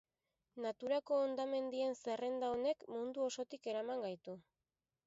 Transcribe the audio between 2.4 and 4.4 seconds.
honek mundu osotik eraman gaitu.